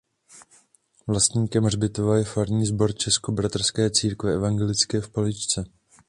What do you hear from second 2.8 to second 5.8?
Českobratrské církve evangelické v Poličce.